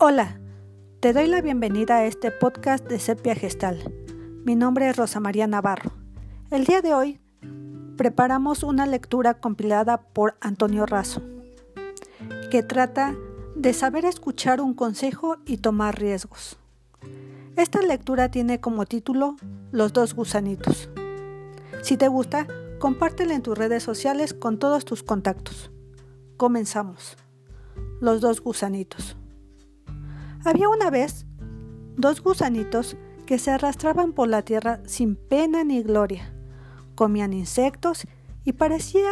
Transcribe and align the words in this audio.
Hola, 0.00 0.38
te 1.00 1.12
doy 1.12 1.26
la 1.26 1.42
bienvenida 1.42 1.96
a 1.96 2.04
este 2.04 2.30
podcast 2.30 2.86
de 2.86 3.00
Sepia 3.00 3.34
Gestal. 3.34 3.92
Mi 4.44 4.54
nombre 4.54 4.88
es 4.88 4.96
Rosa 4.96 5.18
María 5.18 5.48
Navarro. 5.48 5.90
El 6.52 6.66
día 6.66 6.82
de 6.82 6.94
hoy 6.94 7.20
preparamos 7.96 8.62
una 8.62 8.86
lectura 8.86 9.34
compilada 9.40 10.02
por 10.02 10.36
Antonio 10.40 10.86
Razo, 10.86 11.20
que 12.48 12.62
trata 12.62 13.16
de 13.56 13.72
saber 13.72 14.04
escuchar 14.04 14.60
un 14.60 14.72
consejo 14.72 15.38
y 15.44 15.56
tomar 15.56 15.98
riesgos. 15.98 16.60
Esta 17.56 17.82
lectura 17.82 18.30
tiene 18.30 18.60
como 18.60 18.86
título 18.86 19.34
Los 19.72 19.92
dos 19.92 20.14
gusanitos. 20.14 20.90
Si 21.82 21.96
te 21.96 22.06
gusta, 22.06 22.46
compártela 22.78 23.34
en 23.34 23.42
tus 23.42 23.58
redes 23.58 23.82
sociales 23.82 24.32
con 24.32 24.60
todos 24.60 24.84
tus 24.84 25.02
contactos. 25.02 25.72
Comenzamos. 26.36 27.16
Los 28.00 28.20
dos 28.20 28.40
gusanitos. 28.40 29.16
Había 30.44 30.68
una 30.68 30.90
vez 30.90 31.26
dos 31.96 32.22
gusanitos 32.22 32.96
que 33.26 33.38
se 33.38 33.50
arrastraban 33.50 34.12
por 34.12 34.28
la 34.28 34.42
tierra 34.42 34.80
sin 34.86 35.16
pena 35.16 35.64
ni 35.64 35.82
gloria. 35.82 36.32
Comían 36.94 37.32
insectos 37.32 38.06
y 38.44 38.52
parecía 38.52 39.10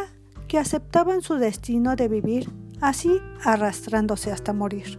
que 0.48 0.58
aceptaban 0.58 1.22
su 1.22 1.34
destino 1.34 1.96
de 1.96 2.08
vivir 2.08 2.50
así 2.80 3.20
arrastrándose 3.44 4.30
hasta 4.32 4.52
morir. 4.52 4.98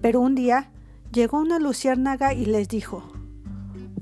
Pero 0.00 0.20
un 0.20 0.34
día 0.34 0.70
llegó 1.12 1.40
una 1.40 1.58
luciérnaga 1.58 2.34
y 2.34 2.44
les 2.44 2.68
dijo, 2.68 3.02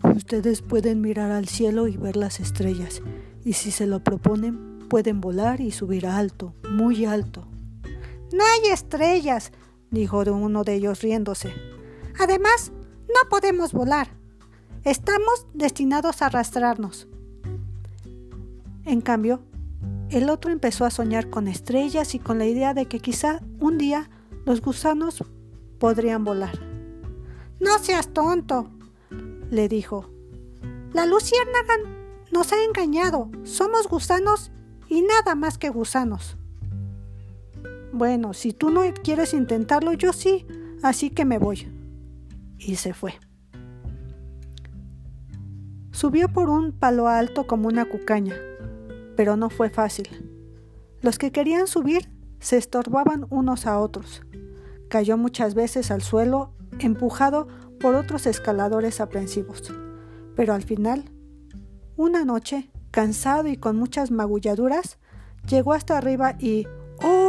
Ustedes 0.03 0.63
pueden 0.63 1.01
mirar 1.01 1.31
al 1.31 1.47
cielo 1.47 1.87
y 1.87 1.97
ver 1.97 2.17
las 2.17 2.41
estrellas, 2.41 3.03
y 3.45 3.53
si 3.53 3.71
se 3.71 3.87
lo 3.87 4.03
proponen, 4.03 4.81
pueden 4.89 5.21
volar 5.21 5.61
y 5.61 5.71
subir 5.71 6.07
alto, 6.07 6.55
muy 6.69 7.05
alto. 7.05 7.47
No 8.33 8.45
hay 8.45 8.73
estrellas, 8.73 9.53
dijo 9.93 10.25
uno 10.27 10.65
de 10.65 10.75
ellos 10.75 11.03
riéndose. 11.03 11.55
Además, 12.19 12.73
no 13.07 13.29
podemos 13.29 13.73
volar. 13.73 14.09
Estamos 14.85 15.47
destinados 15.55 16.23
a 16.23 16.27
arrastrarnos. 16.27 17.07
En 18.85 19.01
cambio, 19.01 19.41
el 20.11 20.29
otro 20.29 20.51
empezó 20.51 20.85
a 20.85 20.91
soñar 20.91 21.31
con 21.31 21.47
estrellas 21.47 22.15
y 22.17 22.19
con 22.19 22.39
la 22.39 22.47
idea 22.47 22.75
de 22.75 22.87
que 22.87 22.99
quizá 22.99 23.41
un 23.61 23.79
día 23.79 24.11
los 24.45 24.61
gusanos 24.61 25.25
podrían 25.79 26.25
volar. 26.25 26.59
No 27.61 27.79
seas 27.79 28.09
tonto, 28.09 28.69
le 29.51 29.69
dijo. 29.69 30.11
La 30.93 31.07
luciérnaga 31.07 31.75
nos 32.33 32.53
ha 32.53 32.65
engañado. 32.65 33.31
Somos 33.45 33.87
gusanos 33.89 34.51
y 34.89 35.03
nada 35.03 35.35
más 35.35 35.59
que 35.59 35.69
gusanos. 35.69 36.37
Bueno, 37.93 38.33
si 38.33 38.53
tú 38.53 38.71
no 38.71 38.83
quieres 39.05 39.35
intentarlo, 39.35 39.93
yo 39.93 40.15
sí, 40.15 40.47
así 40.83 41.11
que 41.11 41.27
me 41.27 41.39
voy. 41.39 41.71
Y 42.59 42.77
se 42.77 42.95
fue. 42.95 43.15
Subió 45.91 46.33
por 46.33 46.49
un 46.49 46.73
palo 46.73 47.07
alto 47.07 47.47
como 47.47 47.69
una 47.69 47.85
cucaña, 47.85 48.35
pero 49.15 49.37
no 49.37 49.51
fue 49.51 49.69
fácil. 49.69 50.09
Los 51.03 51.19
que 51.19 51.33
querían 51.33 51.67
subir 51.67 52.09
se 52.41 52.57
estorbaban 52.57 53.27
unos 53.29 53.67
a 53.67 53.79
otros. 53.79 54.23
Cayó 54.89 55.19
muchas 55.19 55.55
veces 55.55 55.91
al 55.91 56.01
suelo, 56.01 56.55
empujado 56.79 57.47
por 57.79 57.95
otros 57.95 58.27
escaladores 58.27 59.01
aprensivos. 59.01 59.73
Pero 60.35 60.55
al 60.55 60.63
final, 60.63 61.05
una 61.97 62.25
noche, 62.25 62.71
cansado 62.91 63.49
y 63.49 63.59
con 63.59 63.77
muchas 63.77 64.11
magulladuras, 64.11 64.99
llegó 65.47 65.75
hasta 65.75 65.99
arriba 65.99 66.37
y 66.39 66.67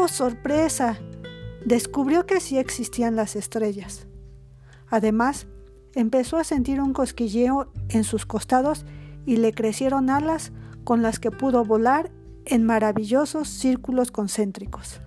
¡Oh, 0.03 0.09
sorpresa! 0.09 0.99
Descubrió 1.65 2.25
que 2.25 2.41
sí 2.41 2.57
existían 2.57 3.15
las 3.15 3.37
estrellas. 3.37 4.05
Además, 4.89 5.47
empezó 5.95 6.35
a 6.35 6.43
sentir 6.43 6.81
un 6.81 6.91
cosquilleo 6.91 7.71
en 7.87 8.03
sus 8.03 8.25
costados 8.25 8.85
y 9.25 9.37
le 9.37 9.53
crecieron 9.53 10.09
alas 10.09 10.51
con 10.83 11.03
las 11.03 11.19
que 11.21 11.31
pudo 11.31 11.63
volar 11.63 12.11
en 12.43 12.65
maravillosos 12.65 13.47
círculos 13.47 14.11
concéntricos. 14.11 14.99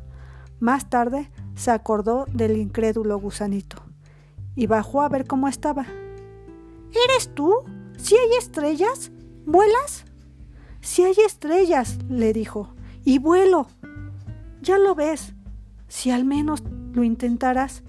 Más 0.60 0.88
tarde 0.88 1.31
se 1.56 1.72
acordó 1.72 2.25
del 2.32 2.56
incrédulo 2.56 3.19
gusanito 3.19 3.82
y 4.54 4.66
bajó 4.66 5.03
a 5.03 5.10
ver 5.10 5.26
cómo 5.26 5.47
estaba. 5.47 5.84
¿Eres 7.10 7.34
tú? 7.34 7.53
¿Si 7.99 8.16
hay 8.16 8.31
estrellas? 8.38 9.12
¿Vuelas? 9.44 10.06
Si 10.81 11.03
hay 11.03 11.16
estrellas, 11.26 11.99
le 12.09 12.32
dijo, 12.32 12.75
y 13.04 13.19
vuelo. 13.19 13.69
Ya 14.66 14.78
lo 14.78 14.97
ves, 14.97 15.32
si 15.87 16.10
al 16.10 16.25
menos 16.25 16.65
lo 16.93 17.04
intentaras, 17.04 17.84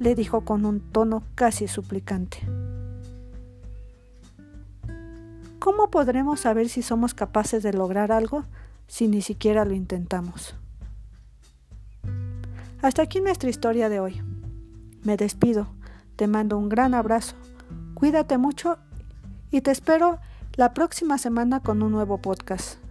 le 0.00 0.16
dijo 0.16 0.44
con 0.44 0.64
un 0.64 0.80
tono 0.80 1.22
casi 1.36 1.68
suplicante. 1.68 2.38
¿Cómo 5.60 5.88
podremos 5.88 6.40
saber 6.40 6.68
si 6.68 6.82
somos 6.82 7.14
capaces 7.14 7.62
de 7.62 7.72
lograr 7.72 8.10
algo 8.10 8.44
si 8.88 9.06
ni 9.06 9.22
siquiera 9.22 9.64
lo 9.64 9.72
intentamos? 9.72 10.56
Hasta 12.82 13.02
aquí 13.02 13.20
nuestra 13.20 13.48
historia 13.48 13.88
de 13.88 14.00
hoy. 14.00 14.20
Me 15.04 15.16
despido, 15.16 15.68
te 16.16 16.26
mando 16.26 16.58
un 16.58 16.70
gran 16.70 16.92
abrazo, 16.92 17.36
cuídate 17.94 18.36
mucho 18.36 18.78
y 19.52 19.60
te 19.60 19.70
espero 19.70 20.18
la 20.56 20.74
próxima 20.74 21.18
semana 21.18 21.60
con 21.60 21.84
un 21.84 21.92
nuevo 21.92 22.18
podcast. 22.18 22.81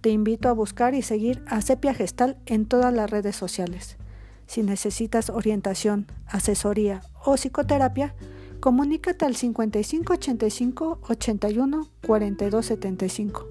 Te 0.00 0.08
invito 0.08 0.48
a 0.48 0.52
buscar 0.52 0.94
y 0.94 1.02
seguir 1.02 1.42
a 1.46 1.60
Sepia 1.60 1.92
Gestal 1.92 2.38
en 2.46 2.64
todas 2.66 2.92
las 2.92 3.10
redes 3.10 3.36
sociales. 3.36 3.98
Si 4.46 4.62
necesitas 4.62 5.28
orientación, 5.28 6.06
asesoría 6.26 7.02
o 7.24 7.34
psicoterapia, 7.34 8.14
comunícate 8.60 9.26
al 9.26 9.36
5585 9.36 11.00
81 11.08 11.88
42 12.06 12.66
75. 12.66 13.46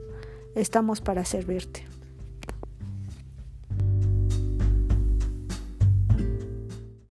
Estamos 0.56 1.02
para 1.02 1.24
servirte. 1.24 1.86